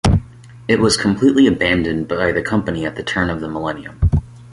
It 0.67 0.79
was 0.79 0.97
completely 0.97 1.45
abandoned 1.45 2.07
by 2.07 2.31
the 2.31 2.41
company 2.41 2.87
at 2.87 2.95
the 2.95 3.03
turn 3.03 3.29
of 3.29 3.39
the 3.39 3.47
millennium. 3.47 3.99